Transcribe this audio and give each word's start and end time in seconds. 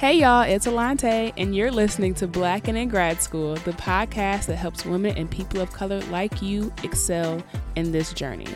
Hey 0.00 0.14
y'all, 0.14 0.40
it's 0.40 0.66
Alante, 0.66 1.30
and 1.36 1.54
you're 1.54 1.70
listening 1.70 2.14
to 2.14 2.26
Black 2.26 2.68
and 2.68 2.78
in 2.78 2.88
Grad 2.88 3.20
School, 3.20 3.56
the 3.56 3.72
podcast 3.72 4.46
that 4.46 4.56
helps 4.56 4.86
women 4.86 5.14
and 5.18 5.30
people 5.30 5.60
of 5.60 5.72
color 5.74 6.00
like 6.04 6.40
you 6.40 6.72
excel 6.82 7.42
in 7.76 7.92
this 7.92 8.14
journey. 8.14 8.48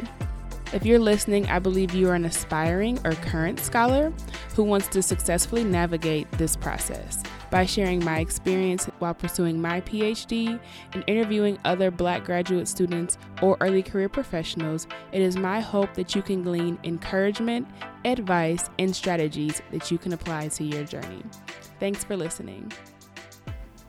If 0.72 0.86
you're 0.86 0.98
listening, 0.98 1.46
I 1.50 1.58
believe 1.58 1.94
you 1.94 2.08
are 2.08 2.14
an 2.14 2.24
aspiring 2.24 2.98
or 3.04 3.12
current 3.12 3.60
scholar 3.60 4.10
who 4.56 4.62
wants 4.62 4.88
to 4.88 5.02
successfully 5.02 5.64
navigate 5.64 6.32
this 6.32 6.56
process 6.56 7.22
by 7.54 7.64
sharing 7.64 8.04
my 8.04 8.18
experience 8.18 8.86
while 8.98 9.14
pursuing 9.14 9.62
my 9.62 9.80
PhD 9.82 10.58
and 10.92 11.04
interviewing 11.06 11.56
other 11.64 11.88
Black 11.88 12.24
graduate 12.24 12.66
students 12.66 13.16
or 13.42 13.56
early 13.60 13.80
career 13.80 14.08
professionals. 14.08 14.88
It 15.12 15.22
is 15.22 15.36
my 15.36 15.60
hope 15.60 15.94
that 15.94 16.16
you 16.16 16.22
can 16.22 16.42
glean 16.42 16.80
encouragement, 16.82 17.68
advice, 18.04 18.68
and 18.80 18.94
strategies 18.94 19.62
that 19.70 19.88
you 19.88 19.98
can 19.98 20.14
apply 20.14 20.48
to 20.48 20.64
your 20.64 20.82
journey. 20.82 21.22
Thanks 21.78 22.02
for 22.02 22.16
listening. 22.16 22.72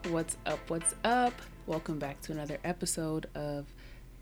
What's 0.09 0.37
up? 0.45 0.59
What's 0.69 0.93
up? 1.03 1.33
Welcome 1.65 1.97
back 1.97 2.21
to 2.21 2.33
another 2.33 2.59
episode 2.63 3.25
of 3.33 3.73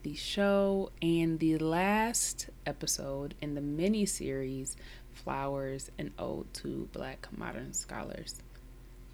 the 0.03 0.15
show 0.15 0.89
and 1.01 1.37
the 1.37 1.57
last 1.57 2.49
episode 2.65 3.35
in 3.41 3.55
the 3.55 3.61
mini 3.61 4.05
series 4.05 4.77
Flowers 5.11 5.91
and 5.99 6.11
Ode 6.17 6.53
to 6.53 6.87
Black 6.93 7.27
Modern 7.37 7.73
Scholars. 7.73 8.41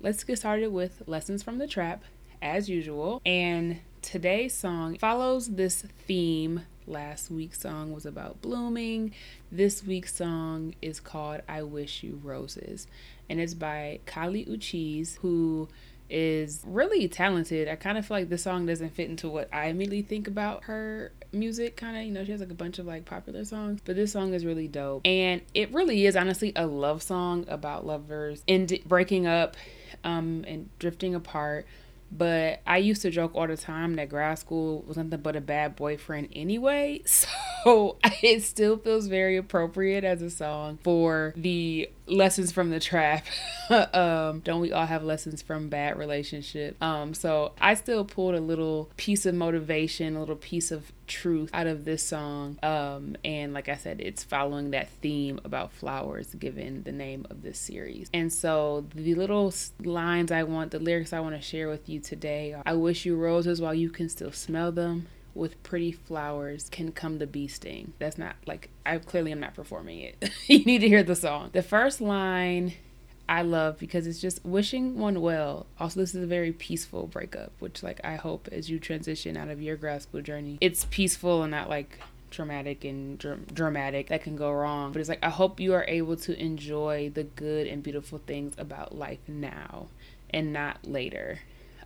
Let's 0.02 0.24
get 0.24 0.40
started 0.40 0.72
with 0.72 1.04
Lessons 1.08 1.44
from 1.44 1.58
the 1.58 1.68
Trap, 1.68 2.06
as 2.42 2.70
usual. 2.70 3.22
And 3.26 3.82
today's 4.02 4.54
song 4.54 4.98
follows 4.98 5.56
this 5.56 5.82
theme. 6.08 6.62
Last 6.88 7.30
week's 7.30 7.60
song 7.60 7.92
was 7.92 8.06
about 8.06 8.42
blooming. 8.42 9.14
This 9.52 9.84
week's 9.84 10.16
song 10.16 10.74
is 10.82 11.02
called 11.02 11.42
I 11.50 11.64
Wish 11.64 12.02
You 12.02 12.22
Roses. 12.24 12.88
And 13.30 13.42
it's 13.42 13.54
by 13.54 14.00
Kali 14.06 14.46
Uchis, 14.46 15.18
who 15.18 15.68
is 16.10 16.62
really 16.66 17.08
talented. 17.08 17.68
I 17.68 17.76
kind 17.76 17.98
of 17.98 18.06
feel 18.06 18.18
like 18.18 18.30
the 18.30 18.38
song 18.38 18.66
doesn't 18.66 18.96
fit 18.96 19.10
into 19.10 19.30
what 19.30 19.50
I 19.54 19.68
immediately 19.68 20.02
think 20.02 20.28
about 20.28 20.64
her 20.66 21.12
music. 21.32 21.78
Kind 21.78 21.98
of, 21.98 22.04
you 22.04 22.12
know, 22.12 22.24
she 22.24 22.32
has 22.32 22.42
like 22.42 22.52
a 22.52 22.56
bunch 22.56 22.80
of 22.80 22.86
like 22.86 23.06
popular 23.06 23.46
songs, 23.46 23.82
but 23.84 23.96
this 23.96 24.12
song 24.12 24.34
is 24.34 24.46
really 24.46 24.68
dope. 24.68 25.02
And 25.06 25.42
it 25.54 25.72
really 25.74 26.06
is 26.06 26.16
honestly 26.16 26.52
a 26.56 26.66
love 26.66 27.04
song 27.04 27.46
about 27.48 27.86
lovers 27.86 28.44
and 28.48 28.80
breaking 28.86 29.28
up 29.28 29.56
um, 30.04 30.44
and 30.48 30.70
drifting 30.80 31.16
apart. 31.16 31.66
But 32.12 32.62
I 32.66 32.78
used 32.78 33.04
to 33.04 33.12
joke 33.12 33.34
all 33.36 33.48
the 33.48 33.58
time 33.58 33.96
that 33.98 34.10
grad 34.10 34.40
school 34.40 34.84
was 34.88 34.98
nothing 34.98 35.22
but 35.22 35.36
a 35.36 35.42
bad 35.42 35.76
boyfriend 35.76 36.30
anyway. 36.34 37.04
So 37.10 37.28
it 38.22 38.44
still 38.44 38.78
feels 38.78 39.08
very 39.08 39.38
appropriate 39.38 40.04
as 40.04 40.22
a 40.22 40.30
song 40.30 40.80
for 40.84 41.34
the 41.36 41.90
lessons 42.08 42.52
from 42.52 42.70
the 42.70 42.80
trap. 42.80 43.26
um, 43.94 44.40
don't 44.40 44.62
we 44.62 44.72
all 44.72 44.86
have 44.86 45.04
lessons 45.04 45.42
from 45.42 45.70
bad 45.70 45.98
relationship? 45.98 46.82
Um, 46.82 47.14
so 47.14 47.54
I 47.60 47.76
still 47.76 48.06
pulled 48.06 48.36
a 48.36 48.42
little 48.42 48.90
piece 48.98 49.26
of 49.26 49.36
motivation, 49.36 50.16
a 50.16 50.20
little 50.20 50.36
piece 50.36 50.72
of 50.72 50.92
truth 51.08 51.50
out 51.54 51.68
of 51.68 51.86
this 51.86 52.04
song. 52.04 52.58
Um, 52.64 53.16
and 53.24 53.54
like 53.54 53.70
I 53.70 53.76
said, 53.76 54.00
it's 54.00 54.24
following 54.24 54.72
that 54.72 54.90
theme 55.02 55.40
about 55.44 55.72
flowers, 55.72 56.34
given 56.36 56.84
the 56.84 56.92
name 56.92 57.26
of 57.30 57.42
this 57.42 57.60
series. 57.60 58.10
And 58.14 58.32
so 58.32 58.86
the 58.94 59.16
little 59.16 59.54
lines 59.84 60.32
I 60.32 60.44
want, 60.44 60.72
the 60.72 60.80
lyrics 60.80 61.14
I 61.14 61.20
want 61.20 61.36
to 61.36 61.42
share 61.42 61.70
with 61.70 61.90
you 61.90 62.00
today 62.00 62.56
I 62.66 62.74
wish 62.74 63.06
you 63.06 63.16
roses 63.16 63.62
while 63.62 63.74
you 63.74 63.90
can 63.90 64.10
still 64.10 64.32
smell 64.32 64.72
them 64.72 65.08
with 65.36 65.62
pretty 65.64 65.92
flowers 65.92 66.70
can 66.70 66.92
come 66.92 67.20
the 67.20 67.28
bee 67.28 67.48
sting. 67.48 67.94
That's 68.00 68.18
not 68.18 68.36
like 68.46 68.70
I 68.86 68.98
clearly 68.98 69.32
am 69.32 69.40
not 69.40 69.56
performing 69.56 70.00
it. 70.00 70.30
you 70.48 70.64
need 70.66 70.80
to 70.80 70.88
hear 70.88 71.04
the 71.04 71.16
song. 71.16 71.50
The 71.54 71.62
first 71.62 72.02
line 72.02 72.74
I 73.30 73.44
love 73.44 73.78
because 73.78 74.08
it's 74.08 74.20
just 74.20 74.44
wishing 74.44 74.98
one 74.98 75.22
well. 75.22 75.68
Also, 75.80 76.00
this 76.00 76.16
is 76.16 76.24
a 76.24 76.28
very 76.28 76.52
peaceful 76.52 77.06
breakup, 77.06 77.52
which 77.60 77.84
like 77.84 78.02
I 78.04 78.16
hope 78.16 78.50
as 78.52 78.72
you 78.72 78.80
transition 78.80 79.38
out 79.38 79.50
of 79.50 79.62
your 79.62 79.76
grad 79.76 80.02
school 80.02 80.22
journey, 80.22 80.58
it's 80.62 80.86
peaceful 80.90 81.44
and 81.44 81.52
not 81.52 81.70
like 81.70 82.00
traumatic 82.32 82.84
and 82.84 83.20
dr- 83.20 83.54
dramatic 83.54 84.08
that 84.08 84.24
can 84.24 84.36
go 84.36 84.52
wrong. 84.52 84.92
But 84.92 85.00
it's 85.00 85.10
like 85.10 85.24
I 85.24 85.30
hope 85.30 85.60
you 85.60 85.76
are 85.76 85.86
able 85.88 86.16
to 86.18 86.40
enjoy 86.42 87.12
the 87.14 87.24
good 87.24 87.68
and 87.68 87.84
beautiful 87.84 88.20
things 88.26 88.56
about 88.58 88.98
life 88.98 89.20
now 89.28 89.88
and 90.32 90.52
not 90.52 90.80
later. 90.84 91.40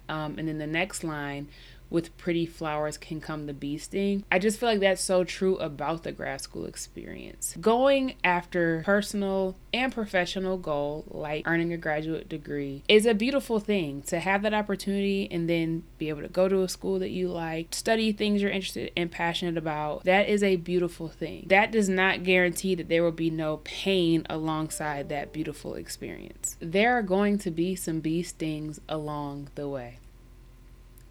Um, 0.07 0.37
and 0.37 0.47
then 0.47 0.57
the 0.57 0.67
next 0.67 1.03
line, 1.03 1.47
with 1.93 2.17
pretty 2.17 2.45
flowers 2.45 2.97
can 2.97 3.21
come 3.21 3.45
the 3.45 3.53
bee 3.53 3.77
sting. 3.77 4.25
I 4.31 4.39
just 4.39 4.59
feel 4.59 4.69
like 4.69 4.79
that's 4.79 5.01
so 5.01 5.23
true 5.23 5.57
about 5.57 6.03
the 6.03 6.11
grad 6.11 6.41
school 6.41 6.65
experience. 6.65 7.55
Going 7.61 8.15
after 8.23 8.81
personal 8.83 9.55
and 9.71 9.93
professional 9.93 10.57
goal 10.57 11.05
like 11.07 11.47
earning 11.47 11.71
a 11.71 11.77
graduate 11.77 12.27
degree 12.27 12.83
is 12.89 13.05
a 13.05 13.13
beautiful 13.13 13.59
thing 13.59 14.01
to 14.03 14.19
have 14.19 14.41
that 14.41 14.55
opportunity 14.55 15.27
and 15.31 15.47
then 15.47 15.83
be 15.99 16.09
able 16.09 16.23
to 16.23 16.27
go 16.27 16.49
to 16.49 16.63
a 16.63 16.69
school 16.69 16.97
that 16.97 17.11
you 17.11 17.29
like, 17.29 17.67
study 17.73 18.11
things 18.11 18.41
you're 18.41 18.51
interested 18.51 18.91
and 18.97 19.11
passionate 19.11 19.57
about. 19.57 20.03
That 20.03 20.27
is 20.27 20.41
a 20.41 20.55
beautiful 20.55 21.07
thing. 21.07 21.45
That 21.47 21.71
does 21.71 21.89
not 21.89 22.23
guarantee 22.23 22.73
that 22.75 22.89
there 22.89 23.03
will 23.03 23.11
be 23.11 23.29
no 23.29 23.57
pain 23.57 24.25
alongside 24.31 25.09
that 25.09 25.31
beautiful 25.31 25.75
experience. 25.75 26.57
There 26.59 26.97
are 26.97 27.03
going 27.03 27.37
to 27.39 27.51
be 27.51 27.75
some 27.75 27.99
bee 27.99 28.23
stings 28.23 28.81
along 28.89 29.49
the 29.53 29.69
way 29.69 29.99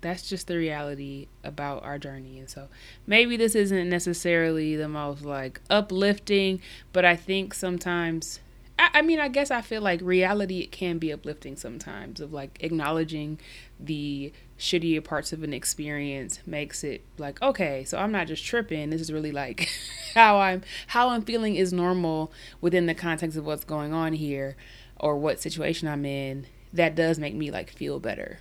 that's 0.03 0.29
just 0.29 0.49
the 0.49 0.57
reality 0.57 1.29
about 1.43 1.83
our 1.85 1.99
journey. 1.99 2.39
And 2.39 2.51
so 2.51 2.69
maybe 3.07 3.37
this 3.37 3.55
isn't 3.55 3.89
necessarily 3.89 4.77
the 4.77 4.89
most 4.89 5.25
like 5.25 5.61
uplifting, 5.71 6.61
but 6.93 7.05
I 7.05 7.17
think 7.17 7.55
sometimes 7.55 8.41
I, 8.79 8.91
I 8.95 9.03
mean 9.03 9.21
I 9.21 9.29
guess 9.29 9.51
I 9.51 9.63
feel 9.63 9.81
like 9.81 10.01
reality 10.03 10.59
it 10.59 10.73
can 10.73 10.99
be 10.99 11.13
uplifting 11.13 11.57
sometimes 11.57 12.21
of 12.21 12.33
like 12.33 12.59
acknowledging 12.61 13.39
the 13.79 14.33
shittier 14.59 15.03
parts 15.03 15.33
of 15.33 15.43
an 15.45 15.55
experience 15.55 16.41
makes 16.47 16.85
it 16.85 17.03
like 17.19 17.43
okay 17.43 17.83
so 17.85 17.99
i'm 17.99 18.13
not 18.13 18.27
just 18.27 18.45
tripping. 18.45 18.91
This 18.91 19.01
is 19.01 19.13
really 19.13 19.33
like 19.33 19.69
how 20.15 20.39
i'm 20.39 20.63
how 20.89 21.11
i'm 21.11 21.23
feeling 21.23 21.55
is 21.55 21.73
normal 21.73 22.33
within 22.61 22.87
the 22.87 22.95
context 22.95 23.39
of 23.39 23.47
what's 23.47 23.65
going 23.65 23.93
on 23.93 24.15
here 24.15 24.57
or 24.99 25.17
what 25.17 25.41
situation 25.41 25.87
i'm 25.87 26.05
in. 26.05 26.47
That 26.73 26.97
does 26.97 27.19
make 27.21 27.35
me 27.35 27.53
like 27.53 27.71
feel 27.71 28.01
better 28.01 28.41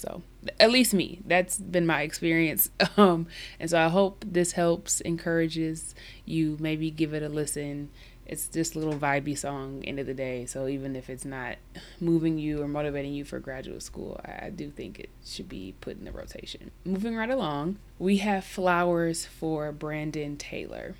so 0.00 0.22
at 0.58 0.70
least 0.70 0.94
me, 0.94 1.20
that's 1.26 1.58
been 1.58 1.86
my 1.86 2.02
experience. 2.02 2.70
Um, 2.96 3.28
and 3.58 3.70
so 3.70 3.78
I 3.78 3.88
hope 3.88 4.24
this 4.26 4.52
helps, 4.52 5.00
encourages 5.02 5.94
you. 6.26 6.56
Maybe 6.60 6.90
give 6.90 7.14
it 7.14 7.22
a 7.22 7.28
listen. 7.28 7.88
It's 8.26 8.48
just 8.48 8.74
a 8.74 8.78
little 8.78 8.98
vibey 8.98 9.38
song, 9.38 9.82
end 9.84 9.98
of 9.98 10.06
the 10.06 10.12
day. 10.12 10.44
So 10.44 10.66
even 10.66 10.96
if 10.96 11.08
it's 11.08 11.24
not 11.24 11.56
moving 12.00 12.38
you 12.38 12.60
or 12.60 12.68
motivating 12.68 13.14
you 13.14 13.24
for 13.24 13.38
graduate 13.38 13.82
school, 13.82 14.20
I, 14.24 14.46
I 14.46 14.50
do 14.50 14.70
think 14.70 14.98
it 14.98 15.08
should 15.24 15.48
be 15.48 15.74
put 15.80 15.98
in 15.98 16.04
the 16.04 16.12
rotation. 16.12 16.72
Moving 16.84 17.16
right 17.16 17.30
along, 17.30 17.78
we 17.98 18.18
have 18.18 18.44
flowers 18.44 19.24
for 19.24 19.72
Brandon 19.72 20.36
Taylor. 20.36 20.94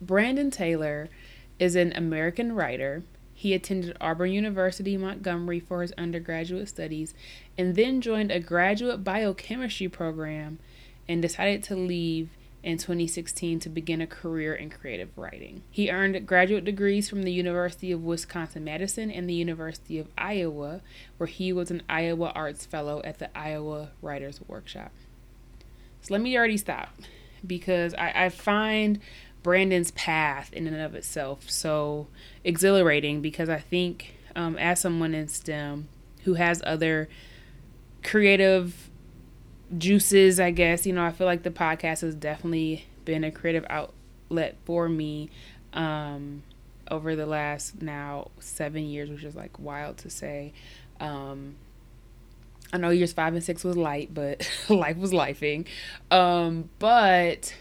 Brandon 0.00 0.50
Taylor 0.50 1.08
is 1.58 1.76
an 1.76 1.92
American 1.94 2.54
writer 2.54 3.04
he 3.38 3.54
attended 3.54 3.96
Auburn 4.00 4.32
University 4.32 4.96
Montgomery 4.96 5.60
for 5.60 5.82
his 5.82 5.92
undergraduate 5.92 6.68
studies 6.68 7.14
and 7.56 7.76
then 7.76 8.00
joined 8.00 8.32
a 8.32 8.40
graduate 8.40 9.04
biochemistry 9.04 9.88
program 9.88 10.58
and 11.08 11.22
decided 11.22 11.62
to 11.62 11.76
leave 11.76 12.30
in 12.64 12.78
2016 12.78 13.60
to 13.60 13.68
begin 13.68 14.00
a 14.00 14.08
career 14.08 14.56
in 14.56 14.70
creative 14.70 15.16
writing. 15.16 15.62
He 15.70 15.88
earned 15.88 16.26
graduate 16.26 16.64
degrees 16.64 17.08
from 17.08 17.22
the 17.22 17.30
University 17.30 17.92
of 17.92 18.02
Wisconsin 18.02 18.64
Madison 18.64 19.08
and 19.08 19.30
the 19.30 19.34
University 19.34 20.00
of 20.00 20.08
Iowa, 20.18 20.80
where 21.18 21.28
he 21.28 21.52
was 21.52 21.70
an 21.70 21.84
Iowa 21.88 22.32
Arts 22.34 22.66
Fellow 22.66 23.00
at 23.04 23.20
the 23.20 23.38
Iowa 23.38 23.90
Writers 24.02 24.40
Workshop. 24.48 24.90
So 26.00 26.12
let 26.12 26.22
me 26.22 26.36
already 26.36 26.56
stop 26.56 26.88
because 27.46 27.94
I, 27.94 28.24
I 28.24 28.28
find 28.30 28.98
Brandon's 29.42 29.90
path 29.92 30.52
in 30.52 30.66
and 30.66 30.80
of 30.80 30.94
itself 30.94 31.48
so 31.50 32.08
exhilarating 32.44 33.20
because 33.20 33.48
I 33.48 33.58
think 33.58 34.14
um, 34.36 34.56
as 34.56 34.80
someone 34.80 35.14
in 35.14 35.28
STEM 35.28 35.88
who 36.24 36.34
has 36.34 36.62
other 36.64 37.08
creative 38.02 38.90
juices, 39.76 40.40
I 40.40 40.50
guess, 40.50 40.86
you 40.86 40.92
know, 40.92 41.04
I 41.04 41.12
feel 41.12 41.26
like 41.26 41.42
the 41.42 41.50
podcast 41.50 42.00
has 42.00 42.14
definitely 42.14 42.86
been 43.04 43.24
a 43.24 43.30
creative 43.30 43.64
outlet 43.68 44.56
for 44.64 44.88
me. 44.88 45.30
Um, 45.72 46.42
over 46.90 47.16
the 47.16 47.26
last 47.26 47.82
now 47.82 48.30
seven 48.40 48.84
years, 48.86 49.10
which 49.10 49.24
is 49.24 49.34
like 49.34 49.58
wild 49.58 49.98
to 49.98 50.10
say. 50.10 50.52
Um, 51.00 51.56
I 52.72 52.78
know 52.78 52.90
years 52.90 53.12
five 53.12 53.34
and 53.34 53.42
six 53.42 53.64
was 53.64 53.76
light, 53.76 54.12
but 54.12 54.48
life 54.68 54.96
was 54.96 55.12
lifing. 55.12 55.66
Um, 56.10 56.70
but 56.78 57.54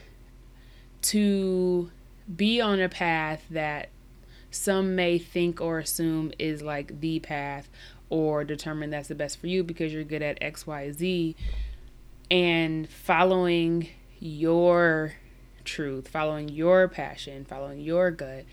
to 1.08 1.90
be 2.36 2.60
on 2.60 2.82
a 2.82 2.90
path 2.90 3.44
that 3.50 3.90
some 4.52 4.96
may 4.96 5.18
think 5.18 5.62
or 5.62 5.80
assume 5.80 6.32
is 6.38 6.62
like 6.62 7.00
the 7.00 7.20
path 7.20 7.70
or 8.10 8.44
determine 8.44 8.90
that's 8.90 9.08
the 9.08 9.16
best 9.16 9.40
for 9.40 9.48
you 9.48 9.64
because 9.64 9.94
you're 9.94 10.04
good 10.04 10.22
at 10.22 10.40
XYZ 10.42 11.36
and 12.30 12.90
following 12.90 13.88
your 14.20 15.14
truth, 15.64 16.08
following 16.08 16.50
your 16.50 16.88
passion, 16.88 17.46
following 17.46 17.80
your 17.80 18.12
gut, 18.12 18.44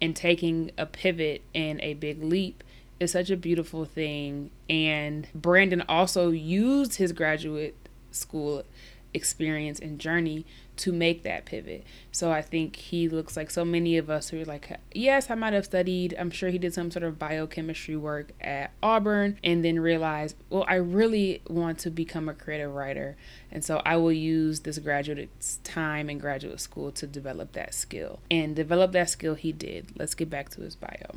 and 0.00 0.16
taking 0.16 0.70
a 0.78 0.86
pivot 0.86 1.42
and 1.54 1.80
a 1.80 1.94
big 1.94 2.22
leap 2.22 2.64
is 2.98 3.12
such 3.12 3.30
a 3.30 3.36
beautiful 3.36 3.84
thing. 3.84 4.50
And 4.68 5.28
Brandon 5.34 5.82
also 5.88 6.30
used 6.30 6.96
his 6.96 7.12
graduate 7.12 7.76
school 8.10 8.64
experience 9.12 9.78
and 9.80 9.98
journey 9.98 10.46
to 10.80 10.92
make 10.92 11.22
that 11.24 11.44
pivot. 11.44 11.84
So 12.10 12.30
I 12.30 12.42
think 12.42 12.76
he 12.76 13.08
looks 13.08 13.36
like 13.36 13.50
so 13.50 13.64
many 13.64 13.98
of 13.98 14.08
us 14.08 14.30
who 14.30 14.40
are 14.40 14.44
like, 14.44 14.70
yes, 14.92 15.30
I 15.30 15.34
might 15.34 15.52
have 15.52 15.66
studied. 15.66 16.14
I'm 16.18 16.30
sure 16.30 16.48
he 16.48 16.58
did 16.58 16.72
some 16.72 16.90
sort 16.90 17.02
of 17.02 17.18
biochemistry 17.18 17.96
work 17.96 18.32
at 18.40 18.72
Auburn 18.82 19.38
and 19.44 19.64
then 19.64 19.78
realized, 19.78 20.36
well, 20.48 20.64
I 20.66 20.76
really 20.76 21.42
want 21.48 21.78
to 21.80 21.90
become 21.90 22.28
a 22.28 22.34
creative 22.34 22.74
writer. 22.74 23.16
And 23.50 23.64
so 23.64 23.82
I 23.84 23.96
will 23.96 24.12
use 24.12 24.60
this 24.60 24.78
graduate 24.78 25.30
time 25.64 26.08
in 26.08 26.18
graduate 26.18 26.60
school 26.60 26.90
to 26.92 27.06
develop 27.06 27.52
that 27.52 27.74
skill. 27.74 28.20
And 28.30 28.56
develop 28.56 28.92
that 28.92 29.10
skill 29.10 29.34
he 29.34 29.52
did. 29.52 29.92
Let's 29.98 30.14
get 30.14 30.30
back 30.30 30.48
to 30.50 30.62
his 30.62 30.76
bio. 30.76 31.16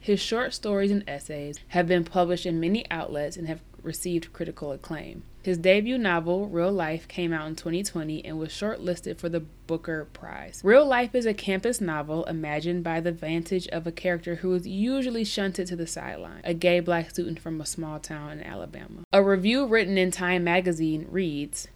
His 0.00 0.20
short 0.20 0.54
stories 0.54 0.90
and 0.90 1.04
essays 1.06 1.58
have 1.68 1.86
been 1.86 2.04
published 2.04 2.46
in 2.46 2.60
many 2.60 2.88
outlets 2.90 3.36
and 3.36 3.46
have 3.46 3.60
received 3.82 4.32
critical 4.32 4.72
acclaim. 4.72 5.22
His 5.48 5.56
debut 5.56 5.96
novel, 5.96 6.46
Real 6.46 6.70
Life, 6.70 7.08
came 7.08 7.32
out 7.32 7.48
in 7.48 7.56
2020 7.56 8.22
and 8.22 8.38
was 8.38 8.50
shortlisted 8.50 9.16
for 9.16 9.30
the 9.30 9.40
Booker 9.40 10.06
Prize. 10.12 10.60
Real 10.62 10.84
Life 10.84 11.14
is 11.14 11.24
a 11.24 11.32
campus 11.32 11.80
novel 11.80 12.26
imagined 12.26 12.84
by 12.84 13.00
the 13.00 13.12
vantage 13.12 13.66
of 13.68 13.86
a 13.86 13.90
character 13.90 14.34
who 14.34 14.52
is 14.52 14.66
usually 14.66 15.24
shunted 15.24 15.66
to 15.68 15.74
the 15.74 15.86
sideline, 15.86 16.42
a 16.44 16.52
gay 16.52 16.80
black 16.80 17.08
student 17.08 17.40
from 17.40 17.62
a 17.62 17.64
small 17.64 17.98
town 17.98 18.32
in 18.32 18.42
Alabama. 18.42 19.04
A 19.10 19.22
review 19.22 19.64
written 19.66 19.96
in 19.96 20.10
Time 20.10 20.44
magazine 20.44 21.06
reads 21.10 21.68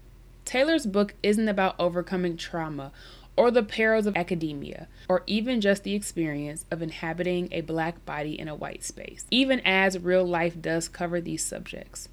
Taylor's 0.44 0.84
book 0.84 1.14
isn't 1.22 1.48
about 1.48 1.74
overcoming 1.78 2.36
trauma 2.36 2.92
or 3.38 3.50
the 3.50 3.62
perils 3.62 4.04
of 4.04 4.14
academia, 4.14 4.86
or 5.08 5.22
even 5.26 5.62
just 5.62 5.82
the 5.82 5.94
experience 5.94 6.66
of 6.70 6.82
inhabiting 6.82 7.48
a 7.50 7.62
black 7.62 8.04
body 8.04 8.38
in 8.38 8.48
a 8.48 8.54
white 8.54 8.84
space, 8.84 9.24
even 9.30 9.60
as 9.60 9.98
real 9.98 10.26
life 10.26 10.60
does 10.60 10.88
cover 10.88 11.22
these 11.22 11.42
subjects. 11.42 12.10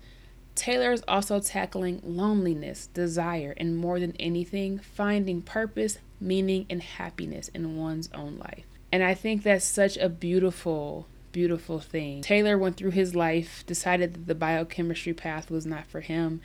Taylor 0.56 0.92
is 0.92 1.04
also 1.07 1.40
tackling 1.40 2.01
loneliness, 2.04 2.88
desire, 2.88 3.54
and 3.57 3.78
more 3.78 4.00
than 4.00 4.16
anything, 4.19 4.80
finding 4.80 5.42
purpose, 5.42 6.00
meaning, 6.19 6.66
and 6.69 6.81
happiness 6.81 7.48
in 7.50 7.78
one's 7.78 8.10
own 8.13 8.38
life. 8.38 8.66
And 8.92 9.04
I 9.04 9.13
think 9.13 9.44
that's 9.44 9.66
such 9.66 9.98
a 9.98 10.10
beautiful, 10.10 11.07
beautiful 11.31 11.80
thing. 11.80 12.22
Taylor 12.22 12.57
went 12.57 12.78
through 12.78 12.92
his 12.92 13.16
life, 13.16 13.63
decided 13.68 14.13
that 14.13 14.28
the 14.28 14.36
biochemistry 14.36 15.13
path 15.13 15.50
was 15.50 15.66
not 15.66 15.86
for 15.86 16.01
him, 16.01 16.42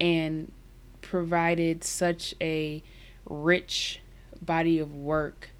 and 0.00 0.52
provided 1.02 1.84
such 1.84 2.34
a 2.40 2.82
rich 3.26 4.00
body 4.40 4.78
of 4.78 4.94
work 4.94 5.50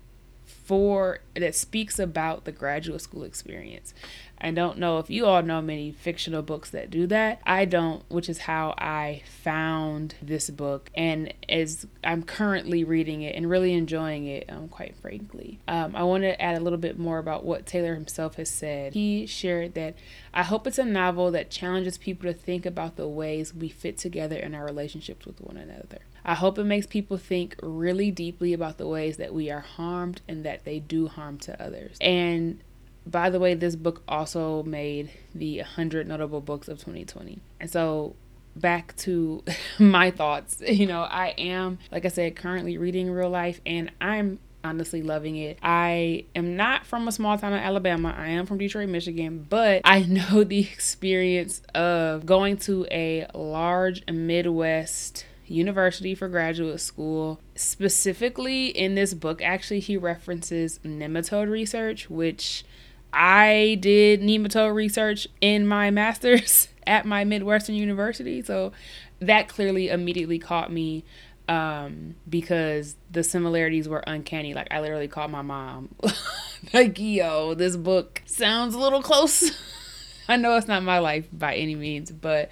for 0.45 1.21
that 1.35 1.55
speaks 1.55 1.99
about 1.99 2.45
the 2.45 2.53
graduate 2.53 3.00
school 3.00 3.25
experience. 3.25 3.95
I 4.40 4.50
don't 4.50 4.79
know 4.79 4.99
if 4.99 5.11
you 5.11 5.26
all 5.26 5.43
know 5.43 5.61
many 5.61 5.93
fictional 5.93 6.43
books 6.43 6.70
that 6.70 6.90
do 6.90 7.06
that. 7.08 7.40
I 7.44 7.64
don't, 7.64 8.02
which 8.08 8.29
is 8.29 8.38
how 8.38 8.75
I 8.79 9.23
found 9.43 10.14
this 10.23 10.50
book. 10.50 10.90
And 10.94 11.32
as 11.49 11.87
I'm 12.05 12.23
currently 12.23 12.85
reading 12.85 13.23
it 13.23 13.35
and 13.35 13.50
really 13.50 13.75
enjoying 13.75 14.26
it, 14.26 14.46
um, 14.49 14.69
quite 14.69 14.94
frankly, 14.96 15.58
um, 15.67 15.96
I 15.96 16.05
want 16.05 16.23
to 16.23 16.40
add 16.40 16.56
a 16.56 16.61
little 16.61 16.79
bit 16.79 16.99
more 16.99 17.19
about 17.19 17.44
what 17.44 17.67
Taylor 17.67 17.94
himself 17.94 18.37
has 18.37 18.49
said. 18.49 18.94
He 18.94 19.26
shared 19.26 19.75
that 19.75 19.96
I 20.32 20.44
hope 20.44 20.67
it's 20.67 20.79
a 20.79 20.85
novel 20.85 21.31
that 21.32 21.50
challenges 21.50 21.99
people 21.99 22.32
to 22.32 22.38
think 22.38 22.64
about 22.64 22.96
the 22.96 23.08
ways 23.08 23.55
we 23.55 23.69
fit 23.69 23.99
together 23.99 24.37
in 24.37 24.55
our 24.55 24.64
relationships 24.64 25.26
with 25.26 25.40
one 25.40 25.56
another. 25.56 25.99
I 26.25 26.35
hope 26.35 26.58
it 26.58 26.64
makes 26.64 26.87
people 26.87 27.17
think 27.17 27.56
really 27.62 28.11
deeply 28.11 28.52
about 28.52 28.76
the 28.76 28.87
ways 28.87 29.17
that 29.17 29.32
we 29.32 29.50
are 29.50 29.61
harmed 29.61 30.20
and 30.29 30.44
that 30.44 30.64
they 30.64 30.79
do 30.79 31.08
harm 31.08 31.38
to 31.38 31.62
others. 31.62 31.96
And 32.00 32.61
by 33.10 33.31
the 33.31 33.40
way, 33.40 33.55
this 33.55 33.76
book 33.76 34.02
also 34.06 34.62
made 34.62 35.10
the 35.34 35.58
100 35.58 36.06
notable 36.06 36.40
books 36.40 36.69
of 36.69 36.78
2020. 36.78 37.38
And 37.60 37.70
so 37.70 38.14
back 38.55 38.94
to 38.96 39.43
my 39.78 40.10
thoughts, 40.10 40.62
you 40.66 40.87
know, 40.87 41.02
I 41.02 41.28
am, 41.38 41.78
like 41.90 42.05
I 42.05 42.08
said, 42.08 42.37
currently 42.37 42.78
reading 42.78 43.10
real 43.10 43.31
life 43.31 43.60
and 43.64 43.90
I'm 44.00 44.38
honestly 44.64 45.02
loving 45.02 45.37
it. 45.37 45.58
I 45.62 46.26
am 46.34 46.56
not 46.56 46.84
from 46.84 47.08
a 47.08 47.12
small 47.12 47.38
town 47.38 47.52
in 47.52 47.60
Alabama. 47.60 48.14
I 48.16 48.28
am 48.28 48.44
from 48.44 48.58
Detroit, 48.58 48.88
Michigan, 48.88 49.46
but 49.49 49.82
I 49.84 50.02
know 50.02 50.44
the 50.44 50.61
experience 50.61 51.62
of 51.75 52.26
going 52.26 52.58
to 52.58 52.87
a 52.90 53.26
large 53.32 54.06
Midwest 54.06 55.25
university 55.46 56.14
for 56.14 56.28
graduate 56.28 56.81
school. 56.81 57.40
Specifically 57.54 58.66
in 58.66 58.94
this 58.94 59.14
book, 59.14 59.40
actually, 59.40 59.81
he 59.81 59.96
references 59.96 60.78
nematode 60.84 61.49
research, 61.49 62.11
which 62.11 62.64
I 63.12 63.78
did 63.81 64.20
nematode 64.20 64.75
research 64.75 65.28
in 65.40 65.66
my 65.66 65.90
master's 65.90 66.69
at 66.87 67.06
my 67.06 67.25
Midwestern 67.25 67.75
University. 67.75 68.43
So 68.43 68.72
that 69.20 69.49
clearly 69.49 69.88
immediately 69.88 70.38
caught 70.38 70.72
me 70.72 71.05
um, 71.49 72.14
because 72.28 72.96
the 73.10 73.22
similarities 73.22 73.88
were 73.88 74.02
uncanny. 74.06 74.55
Like, 74.55 74.69
I 74.70 74.81
literally 74.81 75.08
called 75.08 75.31
my 75.31 75.43
mom, 75.43 75.94
like, 76.75 76.99
yo, 76.99 77.55
this 77.55 77.76
book 77.76 78.22
sounds 78.26 78.75
a 78.75 78.78
little 78.78 79.02
close. 79.02 79.50
I 80.28 80.37
know 80.37 80.56
it's 80.56 80.69
not 80.69 80.82
my 80.82 80.99
life 80.99 81.26
by 81.32 81.54
any 81.54 81.75
means, 81.75 82.12
but 82.12 82.50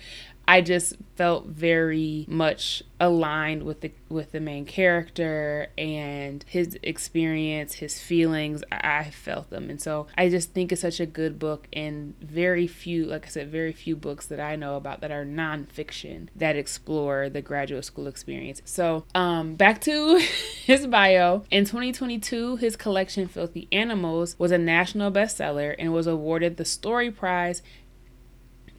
I 0.48 0.60
just 0.60 0.94
felt 1.16 1.46
very 1.46 2.24
much 2.28 2.82
aligned 3.00 3.64
with 3.64 3.80
the 3.80 3.90
with 4.08 4.32
the 4.32 4.40
main 4.40 4.64
character 4.64 5.68
and 5.76 6.44
his 6.46 6.78
experience, 6.82 7.74
his 7.74 8.00
feelings. 8.00 8.62
I 8.70 9.10
felt 9.10 9.50
them, 9.50 9.70
and 9.70 9.80
so 9.80 10.06
I 10.16 10.28
just 10.28 10.52
think 10.52 10.70
it's 10.70 10.82
such 10.82 11.00
a 11.00 11.06
good 11.06 11.38
book. 11.38 11.66
And 11.72 12.14
very 12.20 12.66
few, 12.66 13.06
like 13.06 13.26
I 13.26 13.28
said, 13.28 13.50
very 13.50 13.72
few 13.72 13.96
books 13.96 14.26
that 14.26 14.38
I 14.38 14.56
know 14.56 14.76
about 14.76 15.00
that 15.00 15.10
are 15.10 15.24
nonfiction 15.24 16.28
that 16.36 16.56
explore 16.56 17.28
the 17.28 17.42
graduate 17.42 17.84
school 17.84 18.06
experience. 18.06 18.62
So, 18.64 19.04
um, 19.14 19.56
back 19.56 19.80
to 19.82 20.18
his 20.64 20.86
bio. 20.86 21.44
In 21.50 21.64
2022, 21.64 22.56
his 22.56 22.76
collection 22.76 23.26
"Filthy 23.26 23.66
Animals" 23.72 24.36
was 24.38 24.52
a 24.52 24.58
national 24.58 25.10
bestseller 25.10 25.74
and 25.78 25.92
was 25.92 26.06
awarded 26.06 26.56
the 26.56 26.64
Story 26.64 27.10
Prize 27.10 27.62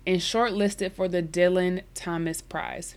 and 0.07 0.21
shortlisted 0.21 0.93
for 0.93 1.09
the 1.09 1.21
Dylan 1.21 1.81
Thomas 1.93 2.41
Prize. 2.41 2.95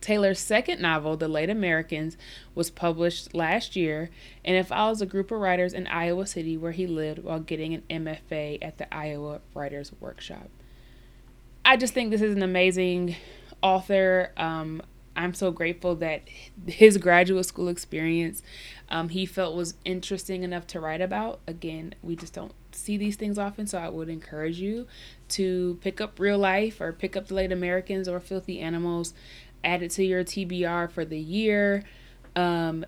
Taylor's 0.00 0.38
second 0.38 0.80
novel, 0.80 1.16
The 1.16 1.28
Late 1.28 1.50
Americans, 1.50 2.16
was 2.54 2.70
published 2.70 3.34
last 3.34 3.74
year, 3.76 4.08
and 4.44 4.56
it 4.56 4.66
follows 4.66 5.02
a 5.02 5.06
group 5.06 5.30
of 5.32 5.40
writers 5.40 5.72
in 5.72 5.86
Iowa 5.88 6.26
City 6.26 6.56
where 6.56 6.72
he 6.72 6.86
lived 6.86 7.24
while 7.24 7.40
getting 7.40 7.74
an 7.74 7.82
MFA 7.90 8.58
at 8.62 8.78
the 8.78 8.92
Iowa 8.94 9.40
Writers 9.52 9.92
Workshop. 10.00 10.48
I 11.64 11.76
just 11.76 11.92
think 11.92 12.10
this 12.10 12.22
is 12.22 12.34
an 12.34 12.42
amazing 12.42 13.16
author. 13.60 14.30
Um, 14.36 14.82
I'm 15.16 15.34
so 15.34 15.50
grateful 15.50 15.96
that 15.96 16.22
his 16.66 16.98
graduate 16.98 17.46
school 17.46 17.68
experience 17.68 18.42
um, 18.88 19.08
he 19.08 19.26
felt 19.26 19.56
was 19.56 19.74
interesting 19.84 20.42
enough 20.42 20.66
to 20.68 20.80
write 20.80 21.00
about. 21.00 21.40
Again, 21.46 21.94
we 22.02 22.14
just 22.16 22.32
don't 22.32 22.52
see 22.74 22.96
these 22.96 23.16
things 23.16 23.38
often, 23.38 23.66
so 23.66 23.78
I 23.78 23.88
would 23.88 24.08
encourage 24.08 24.58
you 24.58 24.86
to 25.30 25.78
pick 25.82 26.00
up 26.00 26.18
Real 26.18 26.38
Life 26.38 26.80
or 26.80 26.92
pick 26.92 27.16
up 27.16 27.28
The 27.28 27.34
Late 27.34 27.52
Americans 27.52 28.08
or 28.08 28.20
Filthy 28.20 28.60
Animals, 28.60 29.14
add 29.64 29.82
it 29.82 29.90
to 29.92 30.04
your 30.04 30.24
TBR 30.24 30.90
for 30.90 31.04
the 31.04 31.18
year. 31.18 31.84
Um, 32.34 32.84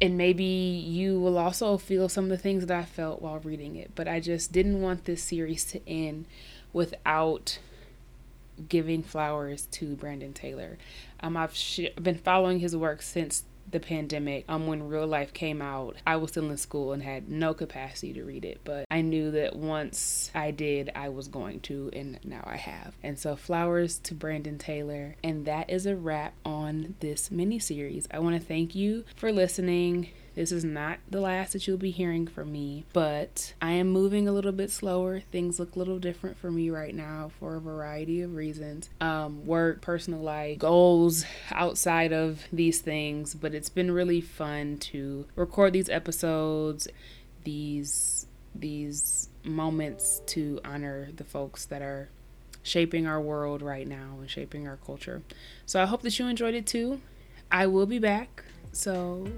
and 0.00 0.18
maybe 0.18 0.44
you 0.44 1.18
will 1.18 1.38
also 1.38 1.78
feel 1.78 2.08
some 2.08 2.24
of 2.24 2.30
the 2.30 2.36
things 2.36 2.66
that 2.66 2.78
I 2.78 2.84
felt 2.84 3.22
while 3.22 3.38
reading 3.38 3.76
it. 3.76 3.92
But 3.94 4.08
I 4.08 4.20
just 4.20 4.52
didn't 4.52 4.82
want 4.82 5.04
this 5.04 5.22
series 5.22 5.64
to 5.66 5.88
end 5.88 6.26
without 6.72 7.58
giving 8.68 9.02
flowers 9.02 9.66
to 9.70 9.94
Brandon 9.96 10.32
Taylor. 10.32 10.78
Um, 11.20 11.36
I've 11.36 11.54
sh- 11.54 11.94
been 12.00 12.18
following 12.18 12.60
his 12.60 12.76
work 12.76 13.02
since 13.02 13.44
the 13.70 13.80
pandemic, 13.80 14.44
um, 14.48 14.66
when 14.66 14.88
real 14.88 15.06
life 15.06 15.32
came 15.32 15.60
out, 15.60 15.96
I 16.06 16.16
was 16.16 16.30
still 16.30 16.50
in 16.50 16.56
school 16.56 16.92
and 16.92 17.02
had 17.02 17.28
no 17.28 17.54
capacity 17.54 18.12
to 18.14 18.24
read 18.24 18.44
it. 18.44 18.60
But 18.64 18.86
I 18.90 19.00
knew 19.00 19.30
that 19.32 19.56
once 19.56 20.30
I 20.34 20.50
did, 20.50 20.90
I 20.94 21.08
was 21.08 21.28
going 21.28 21.60
to, 21.60 21.90
and 21.92 22.18
now 22.24 22.42
I 22.44 22.56
have. 22.56 22.94
And 23.02 23.18
so, 23.18 23.36
flowers 23.36 23.98
to 24.00 24.14
Brandon 24.14 24.58
Taylor. 24.58 25.16
And 25.22 25.44
that 25.46 25.70
is 25.70 25.86
a 25.86 25.96
wrap 25.96 26.34
on 26.44 26.94
this 27.00 27.30
mini 27.30 27.58
series. 27.58 28.06
I 28.10 28.18
want 28.18 28.40
to 28.40 28.46
thank 28.46 28.74
you 28.74 29.04
for 29.16 29.32
listening 29.32 30.10
This 30.36 30.52
is 30.52 30.64
not 30.66 30.98
the 31.10 31.22
last 31.22 31.54
that 31.54 31.66
you'll 31.66 31.78
be 31.78 31.90
hearing 31.90 32.26
from 32.26 32.52
me, 32.52 32.84
but 32.92 33.54
I 33.60 33.72
am 33.72 33.88
moving 33.88 34.28
a 34.28 34.32
little 34.32 34.52
bit 34.52 34.70
slower. 34.70 35.20
Things 35.20 35.58
look 35.58 35.74
a 35.74 35.78
little 35.78 35.98
different 35.98 36.36
for 36.36 36.50
me 36.50 36.68
right 36.68 36.94
now 36.94 37.30
for 37.40 37.56
a 37.56 37.60
variety 37.60 38.20
of 38.20 38.34
reasons 38.34 38.90
um, 39.00 39.46
work, 39.46 39.80
personal 39.80 40.20
life, 40.20 40.58
goals 40.58 41.24
outside 41.50 42.12
of 42.12 42.42
these 42.52 42.80
things. 42.80 43.34
But 43.34 43.54
it's 43.54 43.70
been 43.70 43.90
really 43.90 44.20
fun 44.20 44.76
to 44.78 45.24
record 45.36 45.72
these 45.72 45.88
episodes, 45.88 46.86
these 47.44 48.26
these 48.54 49.30
moments 49.42 50.20
to 50.26 50.60
honor 50.66 51.08
the 51.16 51.24
folks 51.24 51.64
that 51.66 51.80
are 51.80 52.10
shaping 52.62 53.06
our 53.06 53.20
world 53.20 53.62
right 53.62 53.88
now 53.88 54.16
and 54.20 54.28
shaping 54.28 54.68
our 54.68 54.76
culture. 54.84 55.22
So 55.64 55.82
I 55.82 55.86
hope 55.86 56.02
that 56.02 56.18
you 56.18 56.26
enjoyed 56.26 56.54
it 56.54 56.66
too. 56.66 57.00
I 57.50 57.68
will 57.68 57.86
be 57.86 57.98
back. 57.98 58.44
So 58.72 59.28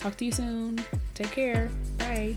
talk 0.00 0.16
to 0.16 0.24
you 0.24 0.32
soon. 0.32 0.82
Take 1.14 1.30
care. 1.30 1.70
Bye. 1.98 2.36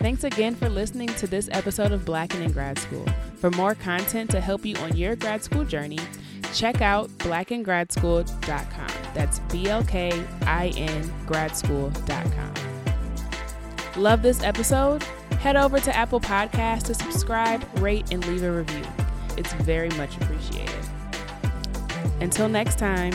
Thanks 0.00 0.22
again 0.24 0.54
for 0.54 0.68
listening 0.68 1.08
to 1.08 1.26
this 1.26 1.48
episode 1.52 1.92
of 1.92 2.04
Blackin' 2.04 2.42
in 2.42 2.52
Grad 2.52 2.78
School. 2.78 3.04
For 3.40 3.50
more 3.52 3.74
content 3.74 4.30
to 4.30 4.40
help 4.40 4.64
you 4.64 4.76
on 4.76 4.96
your 4.96 5.16
grad 5.16 5.42
school 5.42 5.64
journey, 5.64 5.98
check 6.54 6.80
out 6.80 7.08
blackingradschool.com. 7.18 9.12
That's 9.14 9.40
B 9.40 9.68
L 9.68 9.82
K 9.84 10.24
I 10.42 10.68
N 10.76 11.02
gradschool.com. 11.26 12.54
Love 14.00 14.22
this 14.22 14.42
episode? 14.42 15.02
Head 15.40 15.56
over 15.56 15.80
to 15.80 15.94
Apple 15.96 16.20
Podcasts 16.20 16.84
to 16.84 16.94
subscribe, 16.94 17.64
rate, 17.80 18.12
and 18.12 18.24
leave 18.26 18.44
a 18.44 18.52
review. 18.52 18.84
It's 19.36 19.52
very 19.54 19.90
much 19.90 20.16
appreciated. 20.16 20.84
Until 22.20 22.48
next 22.48 22.78
time. 22.78 23.14